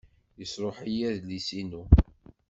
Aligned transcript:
Yesṛuḥ-iyi 0.39 1.03
adlis-inu. 1.15 1.83